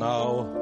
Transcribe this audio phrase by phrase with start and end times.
[0.00, 0.59] now.